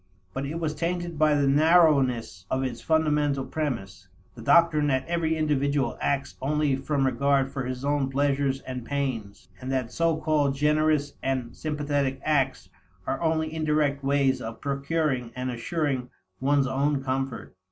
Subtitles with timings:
[0.33, 5.37] But it was tainted by the narrowness of its fundamental premise: the doctrine that every
[5.37, 10.55] individual acts only from regard for his own pleasures and pains, and that so called
[10.55, 12.67] generous and sympathetic acts
[13.05, 16.09] are only indirect ways of procuring and assuring
[16.39, 17.55] one's own comfort.